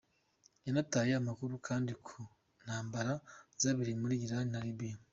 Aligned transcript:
Yanataye 0.65 1.11
amakuru 1.21 1.53
kandi 1.67 1.91
ku 2.05 2.17
ntambara 2.63 3.13
zabereye 3.61 3.97
muri 4.03 4.15
Iran 4.25 4.45
na 4.53 4.59
Libya. 4.67 4.95